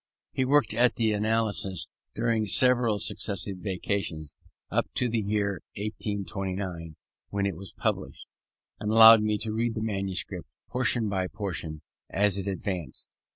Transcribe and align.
He 0.33 0.45
worked 0.45 0.73
at 0.73 0.95
the 0.95 1.11
Analysis 1.11 1.87
during 2.15 2.47
several 2.47 2.97
successive 2.97 3.57
vacations, 3.57 4.33
up 4.71 4.91
to 4.95 5.07
the 5.07 5.19
year 5.21 5.61
1829, 5.77 6.95
when 7.29 7.45
it 7.45 7.55
was 7.55 7.71
published, 7.71 8.25
and 8.79 8.89
allowed 8.89 9.21
me 9.21 9.37
to 9.37 9.53
read 9.53 9.75
the 9.75 9.83
manuscript, 9.83 10.49
portion 10.69 11.07
by 11.07 11.27
portion, 11.27 11.83
as 12.09 12.39
it 12.39 12.47
advanced. 12.47 13.09